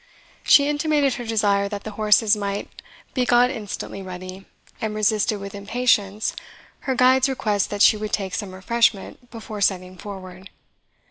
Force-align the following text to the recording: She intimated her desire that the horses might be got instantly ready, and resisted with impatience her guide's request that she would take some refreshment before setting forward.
She 0.41 0.67
intimated 0.67 1.13
her 1.13 1.25
desire 1.25 1.69
that 1.69 1.83
the 1.83 1.91
horses 1.91 2.35
might 2.35 2.81
be 3.13 3.23
got 3.23 3.51
instantly 3.51 4.01
ready, 4.01 4.47
and 4.81 4.95
resisted 4.95 5.39
with 5.39 5.53
impatience 5.53 6.35
her 6.89 6.95
guide's 6.95 7.29
request 7.29 7.69
that 7.69 7.83
she 7.83 7.97
would 7.97 8.11
take 8.11 8.33
some 8.33 8.55
refreshment 8.55 9.29
before 9.29 9.61
setting 9.61 9.99
forward. 9.99 10.49